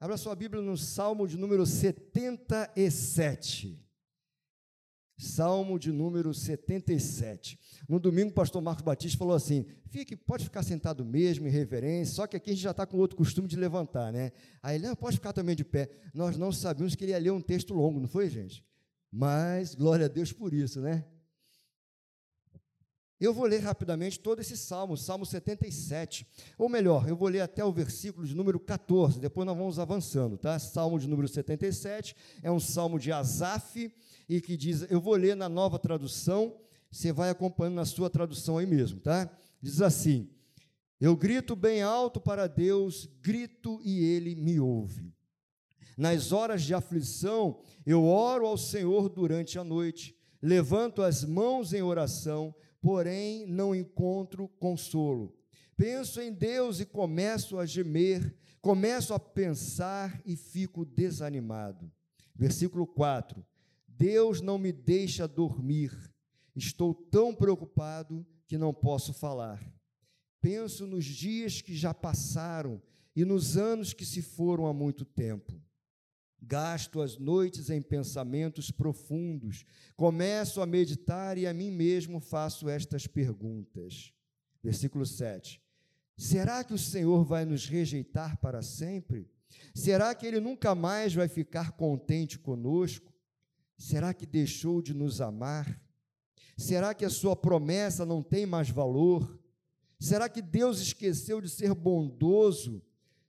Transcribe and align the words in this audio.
Abra 0.00 0.16
sua 0.16 0.36
Bíblia 0.36 0.62
no 0.62 0.76
Salmo 0.76 1.26
de 1.26 1.36
número 1.36 1.66
77. 1.66 3.84
Salmo 5.16 5.76
de 5.76 5.90
número 5.90 6.32
77. 6.32 7.58
No 7.88 7.98
domingo, 7.98 8.30
o 8.30 8.34
pastor 8.34 8.62
Marcos 8.62 8.84
Batista 8.84 9.18
falou 9.18 9.34
assim: 9.34 9.66
fique, 9.90 10.14
pode 10.14 10.44
ficar 10.44 10.62
sentado 10.62 11.04
mesmo, 11.04 11.48
em 11.48 11.50
reverência, 11.50 12.14
só 12.14 12.28
que 12.28 12.36
aqui 12.36 12.50
a 12.50 12.52
gente 12.52 12.62
já 12.62 12.70
está 12.70 12.86
com 12.86 12.96
outro 12.96 13.16
costume 13.16 13.48
de 13.48 13.56
levantar, 13.56 14.12
né? 14.12 14.30
Aí 14.62 14.76
ele, 14.76 14.86
não, 14.86 14.94
pode 14.94 15.16
ficar 15.16 15.32
também 15.32 15.56
de 15.56 15.64
pé. 15.64 15.90
Nós 16.14 16.36
não 16.36 16.52
sabíamos 16.52 16.94
que 16.94 17.04
ele 17.04 17.10
ia 17.10 17.18
ler 17.18 17.32
um 17.32 17.40
texto 17.40 17.74
longo, 17.74 17.98
não 17.98 18.06
foi, 18.06 18.30
gente? 18.30 18.64
Mas, 19.10 19.74
glória 19.74 20.06
a 20.06 20.08
Deus 20.08 20.32
por 20.32 20.54
isso, 20.54 20.80
né? 20.80 21.04
Eu 23.20 23.34
vou 23.34 23.46
ler 23.46 23.58
rapidamente 23.58 24.20
todo 24.20 24.40
esse 24.40 24.56
salmo, 24.56 24.96
Salmo 24.96 25.26
77. 25.26 26.24
Ou 26.56 26.68
melhor, 26.68 27.08
eu 27.08 27.16
vou 27.16 27.28
ler 27.28 27.40
até 27.40 27.64
o 27.64 27.72
versículo 27.72 28.24
de 28.24 28.34
número 28.34 28.60
14, 28.60 29.18
depois 29.18 29.44
nós 29.44 29.56
vamos 29.56 29.78
avançando, 29.80 30.38
tá? 30.38 30.56
Salmo 30.58 31.00
de 31.00 31.08
número 31.08 31.26
77 31.26 32.14
é 32.42 32.50
um 32.50 32.60
salmo 32.60 32.98
de 32.98 33.10
Asaf 33.10 33.92
e 34.28 34.40
que 34.40 34.56
diz, 34.56 34.86
eu 34.88 35.00
vou 35.00 35.14
ler 35.14 35.34
na 35.34 35.48
nova 35.48 35.80
tradução, 35.80 36.54
você 36.90 37.12
vai 37.12 37.28
acompanhando 37.30 37.74
na 37.74 37.84
sua 37.84 38.08
tradução 38.08 38.56
aí 38.56 38.66
mesmo, 38.66 39.00
tá? 39.00 39.28
Diz 39.60 39.82
assim: 39.82 40.30
Eu 41.00 41.16
grito 41.16 41.56
bem 41.56 41.82
alto 41.82 42.20
para 42.20 42.46
Deus, 42.46 43.08
grito 43.20 43.80
e 43.82 44.04
ele 44.04 44.36
me 44.36 44.60
ouve. 44.60 45.12
Nas 45.96 46.30
horas 46.30 46.62
de 46.62 46.72
aflição, 46.72 47.58
eu 47.84 48.04
oro 48.04 48.46
ao 48.46 48.56
Senhor 48.56 49.08
durante 49.08 49.58
a 49.58 49.64
noite, 49.64 50.16
levanto 50.40 51.02
as 51.02 51.24
mãos 51.24 51.72
em 51.72 51.82
oração, 51.82 52.54
porém 52.80 53.46
não 53.46 53.74
encontro 53.74 54.48
consolo. 54.60 55.36
Penso 55.76 56.20
em 56.20 56.32
Deus 56.32 56.80
e 56.80 56.86
começo 56.86 57.58
a 57.58 57.66
gemer, 57.66 58.36
começo 58.60 59.14
a 59.14 59.18
pensar 59.18 60.20
e 60.24 60.36
fico 60.36 60.84
desanimado. 60.84 61.90
Versículo 62.34 62.86
4: 62.86 63.44
Deus 63.86 64.40
não 64.40 64.58
me 64.58 64.72
deixa 64.72 65.26
dormir, 65.26 65.92
estou 66.54 66.94
tão 66.94 67.34
preocupado 67.34 68.26
que 68.46 68.58
não 68.58 68.72
posso 68.72 69.12
falar. 69.12 69.62
Penso 70.40 70.86
nos 70.86 71.04
dias 71.04 71.60
que 71.60 71.74
já 71.74 71.92
passaram 71.92 72.80
e 73.14 73.24
nos 73.24 73.56
anos 73.56 73.92
que 73.92 74.04
se 74.04 74.22
foram 74.22 74.66
há 74.66 74.72
muito 74.72 75.04
tempo. 75.04 75.60
Gasto 76.40 77.00
as 77.00 77.18
noites 77.18 77.68
em 77.68 77.82
pensamentos 77.82 78.70
profundos, 78.70 79.64
começo 79.96 80.60
a 80.60 80.66
meditar 80.66 81.36
e 81.36 81.46
a 81.46 81.52
mim 81.52 81.70
mesmo 81.70 82.20
faço 82.20 82.68
estas 82.68 83.06
perguntas. 83.06 84.12
Versículo 84.62 85.04
7. 85.04 85.60
Será 86.16 86.64
que 86.64 86.74
o 86.74 86.78
Senhor 86.78 87.24
vai 87.24 87.44
nos 87.44 87.66
rejeitar 87.66 88.38
para 88.38 88.62
sempre? 88.62 89.28
Será 89.74 90.14
que 90.14 90.26
Ele 90.26 90.40
nunca 90.40 90.74
mais 90.74 91.14
vai 91.14 91.28
ficar 91.28 91.72
contente 91.72 92.38
conosco? 92.38 93.12
Será 93.76 94.12
que 94.12 94.26
deixou 94.26 94.82
de 94.82 94.92
nos 94.92 95.20
amar? 95.20 95.80
Será 96.56 96.92
que 96.92 97.04
a 97.04 97.10
Sua 97.10 97.36
promessa 97.36 98.04
não 98.04 98.22
tem 98.22 98.46
mais 98.46 98.68
valor? 98.68 99.40
Será 100.00 100.28
que 100.28 100.42
Deus 100.42 100.80
esqueceu 100.80 101.40
de 101.40 101.48
ser 101.48 101.74
bondoso 101.74 102.82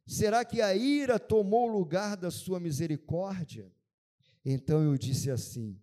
Será 0.10 0.44
que 0.44 0.60
a 0.60 0.76
ira 0.76 1.20
tomou 1.20 1.70
o 1.70 1.72
lugar 1.72 2.18
da 2.18 2.32
sua 2.32 2.60
misericórdia? 2.60 3.72
Então 4.44 4.82
eu 4.82 4.98
disse 4.98 5.30
assim: 5.30 5.80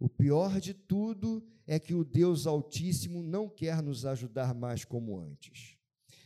o 0.00 0.08
pior 0.08 0.58
de 0.58 0.72
tudo 0.72 1.44
é 1.66 1.78
que 1.78 1.92
o 1.92 2.02
Deus 2.02 2.46
Altíssimo 2.46 3.22
não 3.22 3.50
quer 3.50 3.82
nos 3.82 4.06
ajudar 4.06 4.54
mais 4.54 4.82
como 4.82 5.18
antes. 5.18 5.76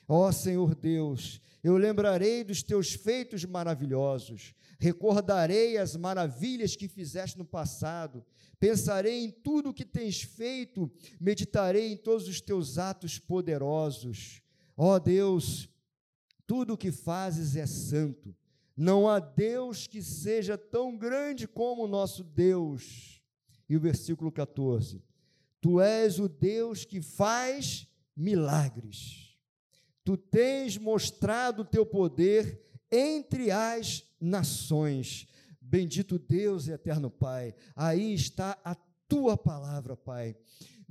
Ó 0.07 0.29
oh, 0.29 0.33
Senhor 0.33 0.77
Deus, 0.77 1.41
eu 1.61 1.77
lembrarei 1.77 2.45
dos 2.45 2.63
teus 2.63 2.93
feitos 2.93 3.45
maravilhosos, 3.45 4.55
recordarei 4.79 5.77
as 5.77 5.97
maravilhas 5.97 6.77
que 6.77 6.87
fizeste 6.87 7.37
no 7.37 7.45
passado, 7.45 8.25
pensarei 8.61 9.25
em 9.25 9.31
tudo 9.33 9.71
o 9.71 9.75
que 9.75 9.85
tens 9.85 10.23
feito, 10.23 10.89
meditarei 11.21 11.91
em 11.91 11.97
todos 11.97 12.29
os 12.29 12.41
teus 12.41 12.79
atos 12.79 13.19
poderosos. 13.19 14.41
Ó 14.77 14.95
oh, 14.95 15.01
Deus, 15.01 15.69
tudo 16.51 16.75
o 16.75 16.77
que 16.77 16.91
fazes 16.91 17.55
é 17.55 17.65
santo. 17.65 18.35
Não 18.77 19.09
há 19.09 19.21
Deus 19.21 19.87
que 19.87 20.03
seja 20.03 20.59
tão 20.59 20.97
grande 20.97 21.47
como 21.47 21.85
o 21.85 21.87
nosso 21.87 22.25
Deus. 22.25 23.23
E 23.69 23.77
o 23.77 23.81
versículo 23.81 24.33
14: 24.33 25.01
Tu 25.61 25.81
és 25.81 26.19
o 26.19 26.29
Deus 26.29 26.85
que 26.85 27.01
faz 27.01 27.87
milagres. 28.17 29.39
Tu 30.03 30.17
tens 30.17 30.77
mostrado 30.77 31.63
o 31.63 31.65
teu 31.65 31.87
poder 31.87 32.61
entre 32.91 33.53
as 33.53 34.05
nações. 34.21 35.29
Bendito 35.61 36.19
Deus 36.19 36.67
e 36.67 36.73
eterno 36.73 37.09
Pai. 37.09 37.55
Aí 37.77 38.13
está 38.13 38.59
a 38.65 38.75
tua 39.07 39.37
palavra, 39.37 39.97
Pai. 39.97 40.35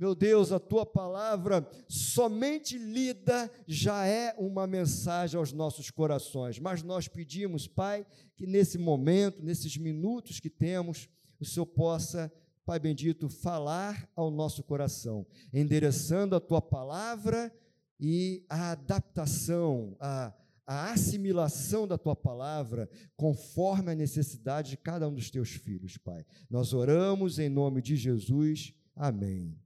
Meu 0.00 0.14
Deus, 0.14 0.50
a 0.50 0.58
tua 0.58 0.86
palavra, 0.86 1.68
somente 1.86 2.78
lida, 2.78 3.50
já 3.66 4.06
é 4.06 4.34
uma 4.38 4.66
mensagem 4.66 5.38
aos 5.38 5.52
nossos 5.52 5.90
corações. 5.90 6.58
Mas 6.58 6.82
nós 6.82 7.06
pedimos, 7.06 7.66
Pai, 7.66 8.06
que 8.34 8.46
nesse 8.46 8.78
momento, 8.78 9.42
nesses 9.42 9.76
minutos 9.76 10.40
que 10.40 10.48
temos, 10.48 11.06
o 11.38 11.44
Senhor 11.44 11.66
possa, 11.66 12.32
Pai 12.64 12.78
bendito, 12.78 13.28
falar 13.28 14.08
ao 14.16 14.30
nosso 14.30 14.62
coração, 14.62 15.26
endereçando 15.52 16.34
a 16.34 16.40
tua 16.40 16.62
palavra 16.62 17.54
e 18.00 18.42
a 18.48 18.70
adaptação, 18.70 19.98
a, 20.00 20.32
a 20.66 20.92
assimilação 20.92 21.86
da 21.86 21.98
tua 21.98 22.16
palavra 22.16 22.88
conforme 23.18 23.92
a 23.92 23.94
necessidade 23.94 24.70
de 24.70 24.76
cada 24.78 25.06
um 25.06 25.12
dos 25.12 25.30
teus 25.30 25.50
filhos, 25.50 25.98
Pai. 25.98 26.24
Nós 26.48 26.72
oramos 26.72 27.38
em 27.38 27.50
nome 27.50 27.82
de 27.82 27.96
Jesus. 27.96 28.72
Amém. 28.96 29.60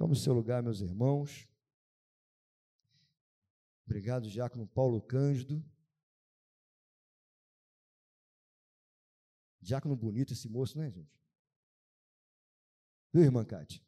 Tome 0.00 0.14
o 0.14 0.16
seu 0.16 0.32
lugar, 0.32 0.62
meus 0.62 0.80
irmãos. 0.80 1.46
Obrigado, 3.84 4.30
Diácono 4.30 4.66
Paulo 4.66 4.98
Cândido. 5.02 5.62
Diácono 9.60 9.94
bonito 9.94 10.32
esse 10.32 10.48
moço, 10.48 10.78
né, 10.78 10.90
gente? 10.90 11.22
Viu, 13.12 13.24
irmã 13.24 13.44
Cátia? 13.44 13.84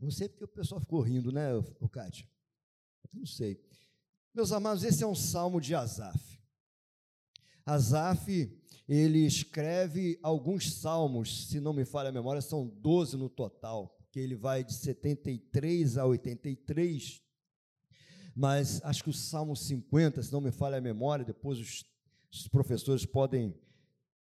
Não 0.00 0.10
sei 0.10 0.28
porque 0.28 0.46
o 0.46 0.48
pessoal 0.48 0.80
ficou 0.80 1.00
rindo, 1.00 1.30
né, 1.30 1.50
Cátia? 1.92 2.28
Não 3.12 3.24
sei. 3.24 3.64
Meus 4.34 4.50
amados, 4.50 4.82
esse 4.82 5.04
é 5.04 5.06
um 5.06 5.14
salmo 5.14 5.60
de 5.60 5.76
Asaf. 5.76 6.42
Asaf 7.64 8.48
ele 8.88 9.26
escreve 9.26 10.18
alguns 10.22 10.72
salmos, 10.72 11.48
se 11.48 11.60
não 11.60 11.74
me 11.74 11.84
falha 11.84 12.08
a 12.08 12.12
memória, 12.12 12.40
são 12.40 12.66
12 12.66 13.18
no 13.18 13.28
total, 13.28 13.94
porque 13.98 14.18
ele 14.18 14.34
vai 14.34 14.64
de 14.64 14.72
73 14.72 15.98
a 15.98 16.06
83. 16.06 17.22
Mas 18.34 18.80
acho 18.82 19.04
que 19.04 19.10
o 19.10 19.12
Salmo 19.12 19.54
50, 19.54 20.22
se 20.22 20.32
não 20.32 20.40
me 20.40 20.50
falha 20.50 20.78
a 20.78 20.80
memória, 20.80 21.24
depois 21.24 21.58
os, 21.58 21.84
os 22.32 22.48
professores 22.48 23.04
podem 23.04 23.54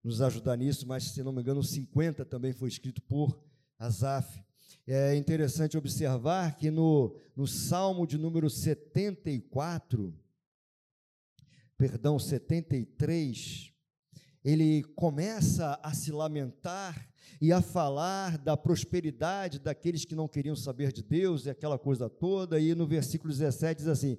nos 0.04 0.20
ajudar 0.20 0.56
nisso, 0.56 0.86
mas 0.86 1.04
se 1.04 1.22
não 1.24 1.32
me 1.32 1.40
engano, 1.40 1.60
o 1.60 1.64
50 1.64 2.24
também 2.24 2.52
foi 2.52 2.68
escrito 2.68 3.02
por 3.02 3.42
Asaf. 3.78 4.40
É 4.86 5.16
interessante 5.16 5.76
observar 5.76 6.56
que 6.56 6.70
no, 6.70 7.16
no 7.34 7.46
Salmo 7.48 8.06
de 8.06 8.16
número 8.16 8.48
74, 8.50 10.14
perdão, 11.76 12.18
73, 12.18 13.71
ele 14.44 14.82
começa 14.94 15.78
a 15.82 15.94
se 15.94 16.10
lamentar 16.10 17.08
e 17.40 17.52
a 17.52 17.60
falar 17.60 18.38
da 18.38 18.56
prosperidade 18.56 19.58
daqueles 19.58 20.04
que 20.04 20.14
não 20.14 20.28
queriam 20.28 20.56
saber 20.56 20.92
de 20.92 21.02
Deus 21.02 21.46
e 21.46 21.50
aquela 21.50 21.78
coisa 21.78 22.08
toda, 22.08 22.60
e 22.60 22.74
no 22.74 22.86
versículo 22.86 23.32
17 23.32 23.78
diz 23.78 23.88
assim: 23.88 24.18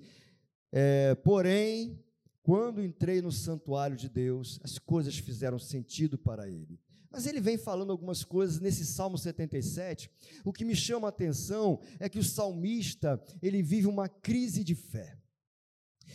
é, 0.71 1.15
Porém, 1.15 1.99
quando 2.41 2.83
entrei 2.83 3.21
no 3.21 3.31
santuário 3.31 3.95
de 3.95 4.09
Deus, 4.09 4.59
as 4.63 4.77
coisas 4.77 5.17
fizeram 5.17 5.57
sentido 5.57 6.17
para 6.17 6.49
ele. 6.49 6.79
Mas 7.09 7.27
ele 7.27 7.39
vem 7.39 7.57
falando 7.57 7.91
algumas 7.91 8.23
coisas 8.23 8.59
nesse 8.59 8.83
Salmo 8.85 9.19
77. 9.19 10.09
O 10.43 10.51
que 10.51 10.65
me 10.65 10.75
chama 10.75 11.07
a 11.07 11.09
atenção 11.09 11.79
é 11.99 12.09
que 12.09 12.17
o 12.17 12.23
salmista, 12.23 13.21
ele 13.41 13.61
vive 13.61 13.85
uma 13.85 14.09
crise 14.09 14.63
de 14.63 14.73
fé. 14.73 15.15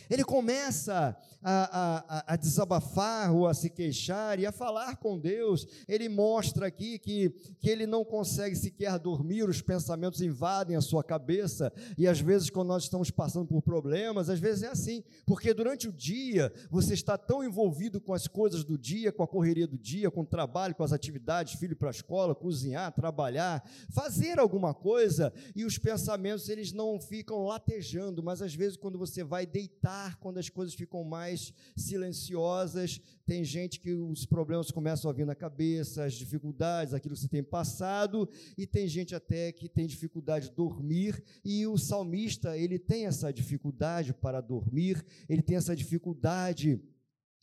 Ele 0.09 0.23
começa 0.23 1.15
a, 1.41 2.25
a, 2.27 2.33
a, 2.33 2.35
desabafar 2.35 3.33
ou 3.33 3.47
a 3.47 3.53
se 3.53 3.69
queixar 3.69 4.39
e 4.39 4.45
a 4.45 4.51
falar 4.51 4.97
com 4.97 5.17
Deus. 5.19 5.67
Ele 5.87 6.09
mostra 6.09 6.67
aqui 6.67 6.97
que, 6.97 7.29
que 7.59 7.69
ele 7.69 7.85
não 7.85 8.03
consegue 8.03 8.55
sequer 8.55 8.97
dormir, 8.99 9.47
os 9.47 9.61
pensamentos 9.61 10.21
invadem 10.21 10.75
a 10.75 10.81
sua 10.81 11.03
cabeça. 11.03 11.71
E 11.97 12.07
às 12.07 12.19
vezes, 12.19 12.49
quando 12.49 12.69
nós 12.69 12.83
estamos 12.83 13.11
passando 13.11 13.47
por 13.47 13.61
problemas, 13.61 14.29
às 14.29 14.39
vezes 14.39 14.63
é 14.63 14.67
assim, 14.67 15.03
porque 15.25 15.53
durante 15.53 15.87
o 15.87 15.93
dia 15.93 16.51
você 16.69 16.93
está 16.93 17.17
tão 17.17 17.43
envolvido 17.43 18.01
com 18.01 18.13
as 18.13 18.27
coisas 18.27 18.63
do 18.63 18.77
dia, 18.77 19.11
com 19.11 19.23
a 19.23 19.27
correria 19.27 19.67
do 19.67 19.77
dia, 19.77 20.09
com 20.09 20.21
o 20.21 20.25
trabalho, 20.25 20.75
com 20.75 20.83
as 20.83 20.91
atividades, 20.91 21.59
filho 21.59 21.75
para 21.75 21.89
a 21.89 21.91
escola, 21.91 22.33
cozinhar, 22.33 22.91
trabalhar, 22.91 23.63
fazer 23.91 24.39
alguma 24.39 24.73
coisa, 24.73 25.31
e 25.55 25.63
os 25.63 25.77
pensamentos 25.77 26.49
eles 26.49 26.71
não 26.71 26.99
ficam 26.99 27.45
latejando, 27.45 28.23
mas 28.23 28.41
às 28.41 28.55
vezes, 28.55 28.75
quando 28.75 28.97
você 28.97 29.23
vai 29.23 29.45
deitar, 29.45 29.98
rejeitar 29.99 30.17
quando 30.19 30.37
as 30.37 30.49
coisas 30.49 30.73
ficam 30.73 31.03
mais 31.03 31.53
silenciosas. 31.75 33.01
Tem 33.25 33.43
gente 33.43 33.79
que 33.79 33.93
os 33.93 34.25
problemas 34.25 34.71
começam 34.71 35.09
a 35.09 35.13
vir 35.13 35.25
na 35.25 35.35
cabeça, 35.35 36.05
as 36.05 36.13
dificuldades, 36.13 36.93
aquilo 36.93 37.13
que 37.13 37.21
você 37.21 37.27
tem 37.27 37.43
passado, 37.43 38.29
e 38.57 38.65
tem 38.65 38.87
gente 38.87 39.13
até 39.13 39.51
que 39.51 39.67
tem 39.67 39.85
dificuldade 39.85 40.49
de 40.49 40.55
dormir, 40.55 41.21
e 41.43 41.67
o 41.67 41.77
salmista, 41.77 42.57
ele 42.57 42.79
tem 42.79 43.05
essa 43.05 43.31
dificuldade 43.31 44.13
para 44.13 44.41
dormir, 44.41 45.03
ele 45.27 45.41
tem 45.41 45.57
essa 45.57 45.75
dificuldade 45.75 46.81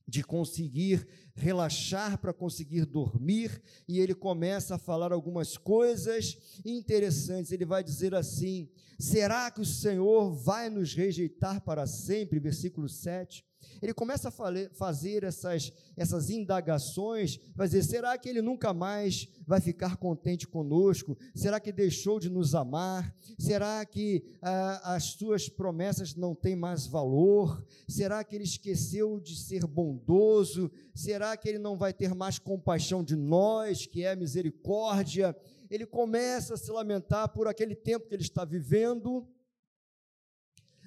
de 0.07 0.23
conseguir 0.23 1.07
relaxar 1.35 2.19
para 2.19 2.33
conseguir 2.33 2.87
dormir, 2.87 3.61
e 3.89 3.99
ele 3.99 4.15
começa 4.15 4.77
a 4.77 4.79
falar 4.79 5.13
algumas 5.13 5.57
coisas 5.57 6.39
interessantes. 6.65 7.53
Ele 7.53 7.65
vai 7.65 7.83
dizer 7.83 8.15
assim: 8.15 8.69
Será 8.99 9.51
que 9.51 9.61
o 9.61 9.65
Senhor 9.65 10.33
vai 10.33 10.71
nos 10.71 10.95
rejeitar 10.95 11.61
para 11.61 11.87
sempre? 11.87 12.39
Versículo 12.39 12.89
7. 12.89 13.45
Ele 13.83 13.93
começa 13.93 14.29
a 14.29 14.69
fazer 14.73 15.25
essas, 15.25 15.73
essas 15.97 16.31
indagações, 16.31 17.39
vai 17.55 17.67
dizer: 17.67 17.83
será 17.83 18.17
que 18.17 18.29
ele 18.29 18.41
nunca 18.41 18.73
mais 18.73 19.29
vai 19.47 19.61
ficar 19.61 19.97
contente 19.97 20.47
conosco? 20.47 21.17
Será 21.35 21.61
que 21.61 21.73
deixou 21.73 22.19
de 22.19 22.31
nos 22.31 22.55
amar? 22.55 23.15
Será 23.39 23.85
que 23.85 24.25
ah, 24.41 24.95
as 24.95 25.05
suas 25.05 25.49
promessas 25.49 26.15
não 26.15 26.35
têm 26.35 26.57
mais 26.57 26.87
valor? 26.87 27.65
Será 27.89 28.25
que 28.25 28.35
ele 28.35 28.45
esqueceu 28.45 29.21
de 29.21 29.37
ser 29.37 29.67
bondoso? 29.67 30.71
Será 30.95 31.37
que 31.37 31.49
ele 31.49 31.59
não 31.59 31.77
vai 31.77 31.93
ter 31.93 32.15
mais 32.15 32.39
compaixão 32.39 33.05
de 33.05 33.17
nós, 33.17 33.87
que 33.87 34.05
é 34.05 34.17
misericórdia? 34.17 35.37
Ele 35.71 35.85
começa 35.85 36.55
a 36.55 36.57
se 36.57 36.71
lamentar 36.71 37.29
por 37.29 37.49
aquele 37.49 37.75
tempo 37.75 38.07
que 38.09 38.15
ele 38.15 38.23
está 38.23 38.45
vivendo, 38.45 39.27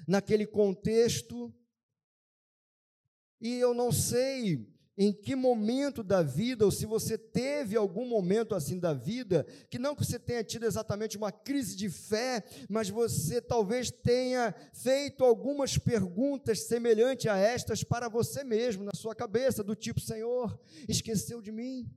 naquele 0.08 0.48
contexto 0.48 1.54
e 3.40 3.60
eu 3.60 3.74
não 3.74 3.92
sei 3.92 4.68
em 5.02 5.14
que 5.14 5.34
momento 5.34 6.04
da 6.04 6.22
vida, 6.22 6.66
ou 6.66 6.72
se 6.72 6.86
você 6.86 7.18
teve 7.18 7.78
algum 7.78 8.06
momento 8.06 8.54
assim 8.54 8.78
da 8.78 8.94
vida, 8.94 9.46
que 9.70 9.80
não 9.80 9.96
que 9.96 10.04
você 10.04 10.20
tenha 10.20 10.44
tido 10.44 10.66
exatamente 10.66 11.16
uma 11.16 11.32
crise 11.32 11.74
de 11.74 11.90
fé, 11.90 12.44
mas 12.68 12.90
você 12.90 13.42
talvez 13.42 13.90
tenha 13.90 14.54
feito 14.74 15.24
algumas 15.24 15.78
perguntas 15.78 16.64
semelhantes 16.64 17.28
a 17.28 17.38
estas 17.38 17.82
para 17.82 18.10
você 18.10 18.44
mesmo, 18.44 18.84
na 18.84 18.92
sua 18.94 19.16
cabeça, 19.16 19.64
do 19.64 19.74
tipo: 19.74 20.02
Senhor, 20.02 20.60
esqueceu 20.86 21.42
de 21.42 21.54
mim? 21.54 21.90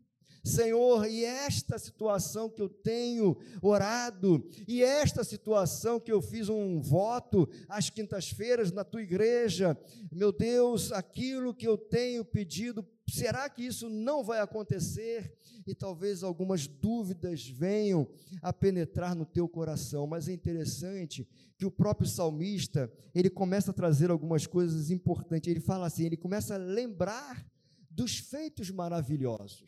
Senhor, 0.44 1.06
e 1.08 1.24
esta 1.24 1.78
situação 1.78 2.50
que 2.50 2.60
eu 2.60 2.68
tenho 2.68 3.36
orado, 3.60 4.44
e 4.66 4.82
esta 4.82 5.22
situação 5.22 6.00
que 6.00 6.10
eu 6.10 6.20
fiz 6.20 6.48
um 6.48 6.80
voto 6.80 7.48
às 7.68 7.88
quintas-feiras 7.88 8.72
na 8.72 8.82
tua 8.82 9.02
igreja, 9.02 9.78
meu 10.10 10.32
Deus, 10.32 10.90
aquilo 10.90 11.54
que 11.54 11.66
eu 11.66 11.78
tenho 11.78 12.24
pedido, 12.24 12.84
será 13.08 13.48
que 13.48 13.62
isso 13.62 13.88
não 13.88 14.24
vai 14.24 14.40
acontecer? 14.40 15.32
E 15.64 15.76
talvez 15.76 16.24
algumas 16.24 16.66
dúvidas 16.66 17.46
venham 17.46 18.08
a 18.42 18.52
penetrar 18.52 19.14
no 19.14 19.24
teu 19.24 19.48
coração, 19.48 20.08
mas 20.08 20.28
é 20.28 20.32
interessante 20.32 21.28
que 21.56 21.64
o 21.64 21.70
próprio 21.70 22.08
salmista, 22.08 22.92
ele 23.14 23.30
começa 23.30 23.70
a 23.70 23.74
trazer 23.74 24.10
algumas 24.10 24.44
coisas 24.44 24.90
importantes, 24.90 25.48
ele 25.48 25.60
fala 25.60 25.86
assim, 25.86 26.04
ele 26.04 26.16
começa 26.16 26.56
a 26.56 26.58
lembrar 26.58 27.46
dos 27.88 28.18
feitos 28.18 28.70
maravilhosos. 28.70 29.62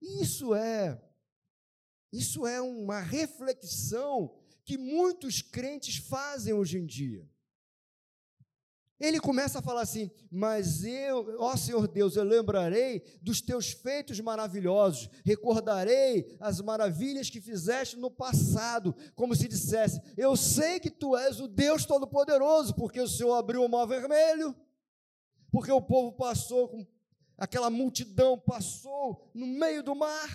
Isso 0.00 0.54
é 0.54 1.00
isso 2.12 2.46
é 2.46 2.60
uma 2.60 3.00
reflexão 3.00 4.34
que 4.64 4.76
muitos 4.76 5.42
crentes 5.42 5.96
fazem 5.96 6.52
hoje 6.52 6.78
em 6.78 6.86
dia. 6.86 7.28
Ele 8.98 9.18
começa 9.18 9.60
a 9.60 9.62
falar 9.62 9.82
assim: 9.82 10.10
Mas 10.30 10.84
eu, 10.84 11.36
ó 11.38 11.56
Senhor 11.56 11.88
Deus, 11.88 12.16
eu 12.16 12.24
lembrarei 12.24 13.02
dos 13.22 13.40
teus 13.40 13.70
feitos 13.70 14.20
maravilhosos, 14.20 15.08
recordarei 15.24 16.36
as 16.38 16.60
maravilhas 16.60 17.30
que 17.30 17.40
fizeste 17.40 17.96
no 17.96 18.10
passado, 18.10 18.94
como 19.14 19.34
se 19.34 19.48
dissesse: 19.48 20.00
Eu 20.16 20.36
sei 20.36 20.78
que 20.78 20.90
tu 20.90 21.16
és 21.16 21.40
o 21.40 21.48
Deus 21.48 21.86
Todo-Poderoso, 21.86 22.74
porque 22.74 23.00
o 23.00 23.08
Senhor 23.08 23.34
abriu 23.34 23.64
o 23.64 23.68
mar 23.68 23.86
vermelho, 23.86 24.54
porque 25.50 25.72
o 25.72 25.80
povo 25.80 26.12
passou 26.12 26.68
com 26.68 26.86
aquela 27.40 27.70
multidão 27.70 28.38
passou 28.38 29.30
no 29.32 29.46
meio 29.46 29.82
do 29.82 29.94
mar, 29.94 30.28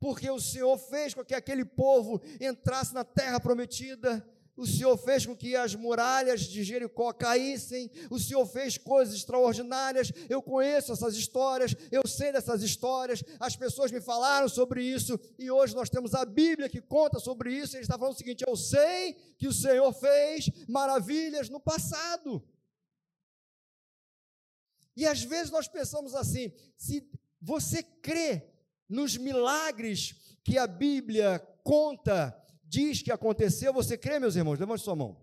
porque 0.00 0.28
o 0.28 0.40
Senhor 0.40 0.76
fez 0.76 1.14
com 1.14 1.24
que 1.24 1.32
aquele 1.32 1.64
povo 1.64 2.20
entrasse 2.40 2.92
na 2.92 3.04
terra 3.04 3.38
prometida. 3.38 4.28
O 4.54 4.66
Senhor 4.66 4.98
fez 4.98 5.24
com 5.24 5.34
que 5.34 5.56
as 5.56 5.74
muralhas 5.74 6.42
de 6.42 6.62
Jericó 6.62 7.12
caíssem. 7.12 7.90
O 8.10 8.18
Senhor 8.18 8.44
fez 8.44 8.76
coisas 8.76 9.14
extraordinárias. 9.14 10.12
Eu 10.28 10.42
conheço 10.42 10.92
essas 10.92 11.14
histórias, 11.14 11.74
eu 11.90 12.06
sei 12.06 12.32
dessas 12.32 12.62
histórias. 12.62 13.22
As 13.40 13.56
pessoas 13.56 13.90
me 13.90 14.00
falaram 14.00 14.48
sobre 14.48 14.82
isso 14.82 15.18
e 15.38 15.50
hoje 15.50 15.74
nós 15.74 15.88
temos 15.88 16.14
a 16.14 16.24
Bíblia 16.24 16.68
que 16.68 16.82
conta 16.82 17.18
sobre 17.18 17.54
isso. 17.54 17.76
Ele 17.76 17.84
está 17.84 17.96
falando 17.96 18.14
o 18.14 18.18
seguinte: 18.18 18.44
eu 18.46 18.56
sei 18.56 19.14
que 19.38 19.46
o 19.46 19.54
Senhor 19.54 19.90
fez 19.94 20.50
maravilhas 20.68 21.48
no 21.48 21.60
passado. 21.60 22.42
E 24.96 25.06
às 25.06 25.22
vezes 25.22 25.50
nós 25.50 25.68
pensamos 25.68 26.14
assim: 26.14 26.52
se 26.76 27.08
você 27.40 27.82
crê 27.82 28.42
nos 28.88 29.16
milagres 29.16 30.14
que 30.44 30.58
a 30.58 30.66
Bíblia 30.66 31.38
conta, 31.64 32.36
diz 32.64 33.02
que 33.02 33.10
aconteceu, 33.10 33.72
você 33.72 33.96
crê, 33.96 34.18
meus 34.18 34.36
irmãos? 34.36 34.58
Levante 34.58 34.82
sua 34.82 34.96
mão. 34.96 35.20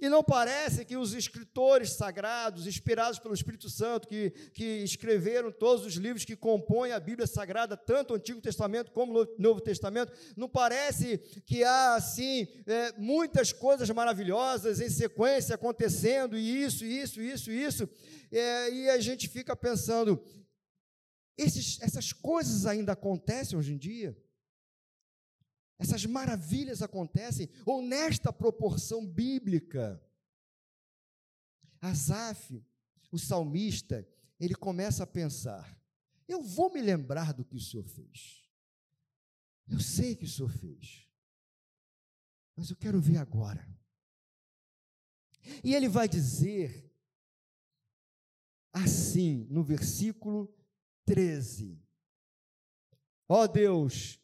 E 0.00 0.08
não 0.08 0.24
parece 0.24 0.84
que 0.84 0.96
os 0.96 1.12
escritores 1.12 1.90
sagrados, 1.90 2.66
inspirados 2.66 3.18
pelo 3.18 3.34
Espírito 3.34 3.68
Santo, 3.68 4.08
que, 4.08 4.30
que 4.54 4.64
escreveram 4.82 5.52
todos 5.52 5.84
os 5.84 5.94
livros 5.94 6.24
que 6.24 6.34
compõem 6.34 6.92
a 6.92 6.98
Bíblia 6.98 7.26
Sagrada, 7.26 7.76
tanto 7.76 8.12
o 8.12 8.16
Antigo 8.16 8.40
Testamento 8.40 8.92
como 8.92 9.20
o 9.20 9.26
Novo 9.38 9.60
Testamento, 9.60 10.12
não 10.34 10.48
parece 10.48 11.18
que 11.44 11.62
há, 11.62 11.96
assim, 11.96 12.48
é, 12.66 12.92
muitas 12.96 13.52
coisas 13.52 13.90
maravilhosas 13.90 14.80
em 14.80 14.88
sequência 14.88 15.54
acontecendo, 15.54 16.38
e 16.38 16.62
isso, 16.62 16.82
isso, 16.82 17.20
isso, 17.20 17.50
isso, 17.50 17.88
é, 18.32 18.72
e 18.72 18.88
a 18.88 18.98
gente 19.00 19.28
fica 19.28 19.54
pensando, 19.54 20.22
esses, 21.36 21.78
essas 21.82 22.10
coisas 22.10 22.64
ainda 22.64 22.92
acontecem 22.92 23.58
hoje 23.58 23.74
em 23.74 23.78
dia? 23.78 24.16
Essas 25.80 26.04
maravilhas 26.04 26.82
acontecem, 26.82 27.48
ou 27.64 27.80
nesta 27.80 28.30
proporção 28.30 29.06
bíblica. 29.06 29.98
Asaf, 31.80 32.62
o 33.10 33.18
salmista, 33.18 34.06
ele 34.38 34.54
começa 34.54 35.04
a 35.04 35.06
pensar: 35.06 35.82
eu 36.28 36.42
vou 36.42 36.70
me 36.70 36.82
lembrar 36.82 37.32
do 37.32 37.46
que 37.46 37.56
o 37.56 37.60
Senhor 37.60 37.88
fez. 37.88 38.46
Eu 39.66 39.80
sei 39.80 40.14
que 40.14 40.26
o 40.26 40.28
Senhor 40.28 40.50
fez, 40.50 41.08
mas 42.54 42.68
eu 42.68 42.76
quero 42.76 43.00
ver 43.00 43.16
agora. 43.16 43.66
E 45.64 45.74
ele 45.74 45.88
vai 45.88 46.06
dizer 46.06 46.92
assim, 48.70 49.46
no 49.48 49.64
versículo 49.64 50.54
13: 51.06 51.82
Ó 53.26 53.44
oh 53.44 53.48
Deus, 53.48 54.19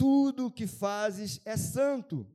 tudo 0.00 0.46
o 0.46 0.50
que 0.50 0.66
fazes 0.66 1.42
é 1.44 1.58
santo. 1.58 2.26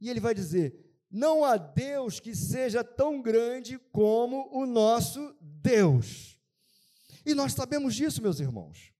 E 0.00 0.08
ele 0.08 0.18
vai 0.18 0.34
dizer: 0.34 0.98
não 1.10 1.44
há 1.44 1.58
Deus 1.58 2.18
que 2.18 2.34
seja 2.34 2.82
tão 2.82 3.20
grande 3.20 3.78
como 3.92 4.48
o 4.50 4.64
nosso 4.64 5.36
Deus. 5.42 6.40
E 7.26 7.34
nós 7.34 7.52
sabemos 7.52 7.94
disso, 7.94 8.22
meus 8.22 8.40
irmãos. 8.40 8.94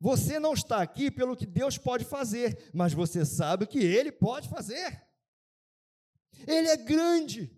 Você 0.00 0.40
não 0.40 0.54
está 0.54 0.82
aqui 0.82 1.08
pelo 1.08 1.36
que 1.36 1.46
Deus 1.46 1.78
pode 1.78 2.04
fazer, 2.04 2.68
mas 2.74 2.92
você 2.92 3.24
sabe 3.24 3.62
o 3.62 3.68
que 3.68 3.78
Ele 3.78 4.10
pode 4.10 4.48
fazer. 4.48 5.06
Ele 6.48 6.66
é 6.66 6.76
grande. 6.76 7.56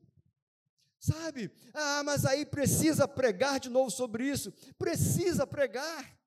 Sabe? 1.01 1.51
Ah, 1.73 2.03
mas 2.05 2.27
aí 2.27 2.45
precisa 2.45 3.09
pregar 3.09 3.59
de 3.59 3.71
novo 3.71 3.91
sobre 3.91 4.29
isso. 4.29 4.53
Precisa 4.77 5.47
pregar. 5.47 6.18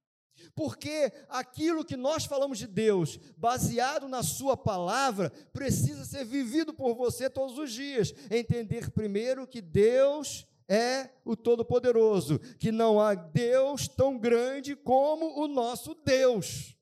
Porque 0.55 1.11
aquilo 1.29 1.85
que 1.85 1.97
nós 1.97 2.25
falamos 2.25 2.57
de 2.57 2.67
Deus, 2.67 3.19
baseado 3.37 4.07
na 4.07 4.23
Sua 4.23 4.57
palavra, 4.57 5.31
precisa 5.51 6.05
ser 6.05 6.25
vivido 6.25 6.73
por 6.73 6.95
você 6.95 7.29
todos 7.29 7.57
os 7.57 7.71
dias. 7.71 8.13
Entender 8.29 8.91
primeiro 8.91 9.47
que 9.47 9.61
Deus 9.61 10.47
é 10.67 11.09
o 11.25 11.35
Todo-Poderoso, 11.35 12.39
que 12.57 12.71
não 12.71 12.99
há 12.99 13.13
Deus 13.13 13.87
tão 13.87 14.17
grande 14.17 14.75
como 14.75 15.41
o 15.41 15.47
nosso 15.47 15.93
Deus. 15.93 16.77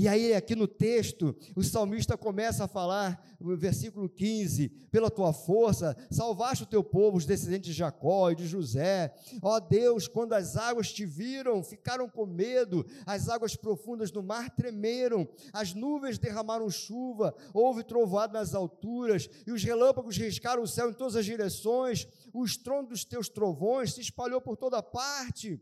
E 0.00 0.06
aí, 0.06 0.32
aqui 0.32 0.54
no 0.54 0.68
texto, 0.68 1.36
o 1.56 1.64
salmista 1.64 2.16
começa 2.16 2.62
a 2.62 2.68
falar, 2.68 3.20
no 3.40 3.56
versículo 3.56 4.08
15: 4.08 4.68
Pela 4.92 5.10
tua 5.10 5.32
força, 5.32 5.96
salvaste 6.08 6.62
o 6.62 6.68
teu 6.68 6.84
povo, 6.84 7.16
os 7.16 7.26
descendentes 7.26 7.70
de 7.70 7.76
Jacó 7.76 8.30
e 8.30 8.36
de 8.36 8.46
José. 8.46 9.12
Ó 9.42 9.58
Deus, 9.58 10.06
quando 10.06 10.34
as 10.34 10.56
águas 10.56 10.92
te 10.92 11.04
viram, 11.04 11.64
ficaram 11.64 12.08
com 12.08 12.26
medo, 12.26 12.86
as 13.04 13.28
águas 13.28 13.56
profundas 13.56 14.12
do 14.12 14.22
mar 14.22 14.50
tremeram, 14.50 15.28
as 15.52 15.74
nuvens 15.74 16.16
derramaram 16.16 16.70
chuva, 16.70 17.34
houve 17.52 17.82
trovoado 17.82 18.34
nas 18.34 18.54
alturas, 18.54 19.28
e 19.44 19.50
os 19.50 19.64
relâmpagos 19.64 20.16
riscaram 20.16 20.62
o 20.62 20.68
céu 20.68 20.90
em 20.90 20.94
todas 20.94 21.16
as 21.16 21.24
direções, 21.24 22.06
o 22.32 22.44
estrondo 22.44 22.90
dos 22.90 23.04
teus 23.04 23.28
trovões 23.28 23.94
se 23.94 24.00
espalhou 24.00 24.40
por 24.40 24.56
toda 24.56 24.80
parte. 24.80 25.60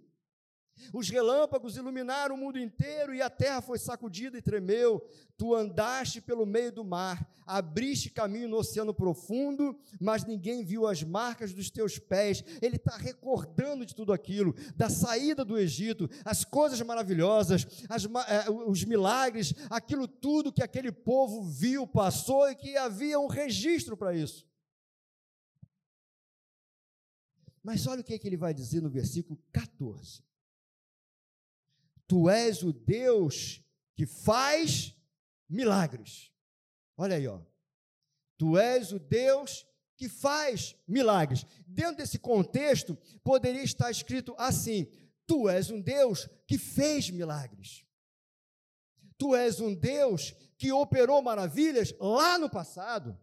Os 0.93 1.09
relâmpagos 1.09 1.77
iluminaram 1.77 2.35
o 2.35 2.39
mundo 2.39 2.59
inteiro 2.59 3.15
e 3.15 3.23
a 3.23 3.31
terra 3.31 3.61
foi 3.61 3.79
sacudida 3.79 4.39
e 4.39 4.43
tremeu. 4.43 5.07
Tu 5.37 5.55
andaste 5.55 6.21
pelo 6.21 6.47
meio 6.47 6.73
do 6.73 6.85
mar, 6.85 7.29
abriste 7.47 8.11
caminho 8.11 8.49
no 8.49 8.57
oceano 8.57 8.95
profundo, 8.95 9.79
mas 10.01 10.25
ninguém 10.25 10.65
viu 10.65 10.87
as 10.87 11.03
marcas 11.03 11.53
dos 11.53 11.71
teus 11.71 11.99
pés. 11.99 12.43
Ele 12.61 12.77
está 12.77 12.97
recordando 12.97 13.85
de 13.87 13.95
tudo 13.95 14.13
aquilo, 14.13 14.55
da 14.75 14.89
saída 14.89 15.45
do 15.45 15.59
Egito, 15.59 16.09
as 16.25 16.45
coisas 16.45 16.81
maravilhosas, 16.81 17.67
as, 17.89 18.05
eh, 18.05 18.51
os 18.67 18.85
milagres, 18.85 19.55
aquilo 19.71 20.07
tudo 20.09 20.53
que 20.53 20.63
aquele 20.63 20.93
povo 20.93 21.43
viu, 21.43 21.87
passou 21.87 22.49
e 22.51 22.55
que 22.55 22.77
havia 22.77 23.19
um 23.19 23.27
registro 23.27 23.97
para 23.97 24.15
isso. 24.15 24.47
Mas 27.67 27.85
olha 27.89 28.01
o 28.01 28.05
que, 28.05 28.15
é 28.15 28.19
que 28.19 28.29
ele 28.29 28.37
vai 28.37 28.55
dizer 28.55 28.81
no 28.81 28.89
versículo 28.89 29.37
14. 29.53 30.23
Tu 32.07 32.31
és 32.31 32.63
o 32.63 32.73
Deus 32.73 33.63
que 33.95 34.07
faz 34.07 34.95
milagres. 35.49 36.31
Olha 36.97 37.17
aí, 37.17 37.27
ó. 37.27 37.41
Tu 38.39 38.59
és 38.59 38.93
o 38.93 38.99
Deus 38.99 39.67
que 39.97 40.09
faz 40.09 40.77
milagres. 40.87 41.45
Dentro 41.67 41.97
desse 41.97 42.19
contexto, 42.19 42.97
poderia 43.25 43.63
estar 43.63 43.91
escrito 43.91 44.35
assim: 44.39 44.87
Tu 45.27 45.49
és 45.49 45.71
um 45.71 45.81
Deus 45.81 46.29
que 46.47 46.59
fez 46.59 47.11
milagres. 47.11 47.85
Tu 49.19 49.35
és 49.35 49.61
um 49.61 49.75
Deus 49.75 50.35
que 50.59 50.71
operou 50.73 51.23
maravilhas 51.23 51.95
lá 51.99 52.39
no 52.39 52.51
passado. 52.51 53.19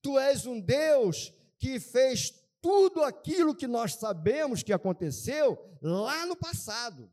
Tu 0.00 0.18
és 0.18 0.46
um 0.46 0.60
Deus 0.60 1.32
que 1.58 1.78
fez 1.80 2.32
tudo 2.62 3.02
aquilo 3.02 3.54
que 3.54 3.66
nós 3.66 3.94
sabemos 3.94 4.62
que 4.62 4.72
aconteceu 4.72 5.58
lá 5.82 6.24
no 6.26 6.36
passado. 6.36 7.10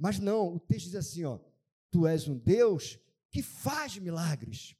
Mas 0.00 0.18
não, 0.18 0.54
o 0.54 0.58
texto 0.58 0.86
diz 0.86 0.94
assim, 0.94 1.24
ó: 1.24 1.38
Tu 1.90 2.06
és 2.06 2.26
um 2.26 2.38
Deus 2.38 2.98
que 3.30 3.42
faz 3.42 3.98
milagres. 3.98 4.74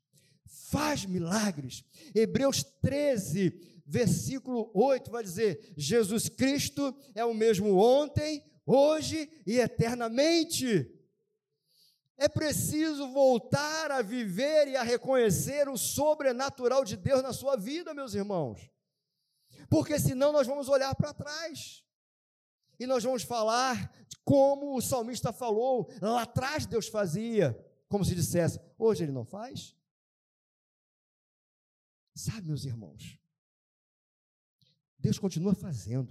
Faz 0.47 1.05
milagres. 1.05 1.85
Hebreus 2.15 2.65
13, 2.65 3.83
versículo 3.87 4.71
8 4.73 5.11
vai 5.11 5.23
dizer: 5.23 5.75
Jesus 5.77 6.31
Cristo 6.31 6.97
é 7.15 7.23
o 7.23 7.35
mesmo 7.35 7.77
ontem, 7.77 8.43
hoje 8.65 9.31
e 9.47 9.59
eternamente. 9.59 10.91
É 12.17 12.27
preciso 12.27 13.13
voltar 13.13 13.91
a 13.91 14.01
viver 14.01 14.69
e 14.69 14.77
a 14.77 14.83
reconhecer 14.83 15.69
o 15.69 15.77
sobrenatural 15.77 16.83
de 16.83 16.97
Deus 16.97 17.23
na 17.23 17.35
sua 17.35 17.57
vida, 17.57 17.93
meus 17.93 18.15
irmãos. 18.15 18.71
Porque 19.69 19.99
senão 19.99 20.33
nós 20.33 20.47
vamos 20.47 20.69
olhar 20.69 20.95
para 20.95 21.13
trás 21.13 21.85
e 22.81 22.87
nós 22.87 23.05
vamos 23.05 23.23
falar 23.23 23.93
como 24.25 24.75
o 24.75 24.81
salmista 24.81 25.35
falou, 25.35 25.91
lá 26.01 26.23
atrás 26.23 26.65
Deus 26.65 26.89
fazia, 26.89 27.55
como 27.89 28.05
se 28.05 28.15
dissesse, 28.15 28.59
hoje 28.79 29.05
ele 29.05 29.13
não 29.13 29.25
faz? 29.25 29.77
Sabe, 32.15 32.49
meus 32.49 32.65
irmãos, 32.65 33.19
Deus 34.99 35.19
continua 35.19 35.55
fazendo. 35.55 36.11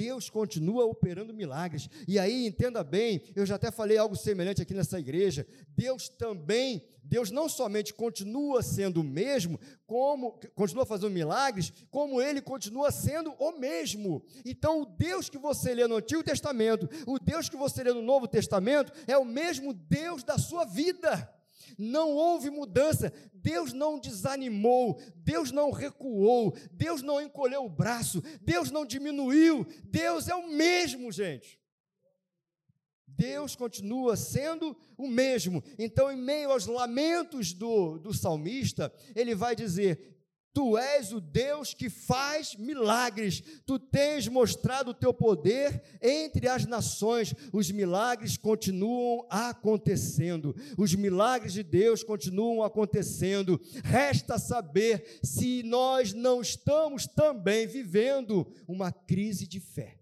Deus 0.00 0.30
continua 0.30 0.86
operando 0.86 1.34
milagres. 1.34 1.90
E 2.08 2.18
aí, 2.18 2.46
entenda 2.46 2.82
bem, 2.82 3.20
eu 3.36 3.44
já 3.44 3.56
até 3.56 3.70
falei 3.70 3.98
algo 3.98 4.16
semelhante 4.16 4.62
aqui 4.62 4.72
nessa 4.72 4.98
igreja. 4.98 5.46
Deus 5.76 6.08
também, 6.08 6.82
Deus 7.04 7.30
não 7.30 7.50
somente 7.50 7.92
continua 7.92 8.62
sendo 8.62 9.02
o 9.02 9.04
mesmo, 9.04 9.60
como 9.86 10.40
continua 10.54 10.86
fazendo 10.86 11.10
milagres, 11.12 11.70
como 11.90 12.18
ele 12.22 12.40
continua 12.40 12.90
sendo 12.90 13.34
o 13.38 13.52
mesmo. 13.58 14.24
Então, 14.42 14.80
o 14.80 14.86
Deus 14.86 15.28
que 15.28 15.36
você 15.36 15.74
lê 15.74 15.86
no 15.86 15.96
Antigo 15.96 16.24
Testamento, 16.24 16.88
o 17.06 17.18
Deus 17.18 17.50
que 17.50 17.56
você 17.56 17.84
lê 17.84 17.92
no 17.92 18.00
Novo 18.00 18.26
Testamento, 18.26 18.90
é 19.06 19.18
o 19.18 19.24
mesmo 19.24 19.74
Deus 19.74 20.24
da 20.24 20.38
sua 20.38 20.64
vida 20.64 21.30
não 21.80 22.10
houve 22.10 22.50
mudança, 22.50 23.12
Deus 23.32 23.72
não 23.72 23.98
desanimou, 23.98 25.00
Deus 25.16 25.50
não 25.50 25.70
recuou, 25.70 26.54
Deus 26.70 27.00
não 27.02 27.20
encolheu 27.20 27.64
o 27.64 27.70
braço, 27.70 28.22
Deus 28.42 28.70
não 28.70 28.84
diminuiu, 28.84 29.66
Deus 29.84 30.28
é 30.28 30.34
o 30.34 30.48
mesmo, 30.48 31.10
gente. 31.10 31.58
Deus 33.20 33.54
continua 33.54 34.16
sendo 34.16 34.74
o 34.96 35.06
mesmo. 35.06 35.62
Então, 35.78 36.10
em 36.10 36.16
meio 36.16 36.50
aos 36.50 36.66
lamentos 36.66 37.52
do, 37.52 37.98
do 37.98 38.14
salmista, 38.14 38.92
ele 39.14 39.34
vai 39.34 39.54
dizer: 39.54 40.09
Tu 40.52 40.76
és 40.76 41.12
o 41.12 41.20
Deus 41.20 41.72
que 41.72 41.88
faz 41.88 42.56
milagres. 42.56 43.40
Tu 43.64 43.78
tens 43.78 44.26
mostrado 44.26 44.90
o 44.90 44.94
teu 44.94 45.14
poder 45.14 45.82
entre 46.02 46.48
as 46.48 46.66
nações. 46.66 47.32
Os 47.52 47.70
milagres 47.70 48.36
continuam 48.36 49.26
acontecendo. 49.30 50.54
Os 50.76 50.92
milagres 50.94 51.52
de 51.52 51.62
Deus 51.62 52.02
continuam 52.02 52.64
acontecendo. 52.64 53.60
Resta 53.84 54.38
saber 54.38 55.20
se 55.22 55.62
nós 55.62 56.12
não 56.12 56.40
estamos 56.40 57.06
também 57.06 57.68
vivendo 57.68 58.52
uma 58.66 58.90
crise 58.90 59.46
de 59.46 59.60
fé. 59.60 60.00